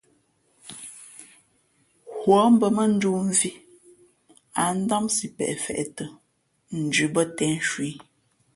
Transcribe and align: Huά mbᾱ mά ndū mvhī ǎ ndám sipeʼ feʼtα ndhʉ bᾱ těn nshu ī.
Huά 2.17 2.39
mbᾱ 2.53 2.67
mά 2.75 2.83
ndū 2.93 3.09
mvhī 3.27 3.51
ǎ 4.63 4.65
ndám 4.81 5.05
sipeʼ 5.15 5.53
feʼtα 5.63 6.05
ndhʉ 6.81 7.05
bᾱ 7.13 7.21
těn 7.37 7.51
nshu 7.59 7.81
ī. 7.91 7.93